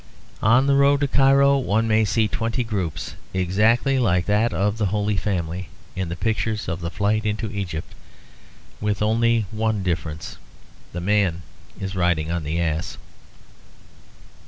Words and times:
On 0.41 0.65
the 0.65 0.73
road 0.73 1.01
to 1.01 1.07
Cairo 1.07 1.59
one 1.59 1.87
may 1.87 2.03
see 2.05 2.27
twenty 2.27 2.63
groups 2.63 3.13
exactly 3.35 3.99
like 3.99 4.25
that 4.25 4.51
of 4.51 4.79
the 4.79 4.87
Holy 4.87 5.15
Family 5.15 5.69
in 5.95 6.09
the 6.09 6.15
pictures 6.15 6.67
of 6.67 6.81
the 6.81 6.89
Flight 6.89 7.23
into 7.23 7.51
Egypt; 7.51 7.93
with 8.79 9.03
only 9.03 9.45
one 9.51 9.83
difference. 9.83 10.37
The 10.91 11.01
man 11.01 11.43
is 11.79 11.93
riding 11.95 12.31
on 12.31 12.43
the 12.43 12.59
ass. 12.59 12.97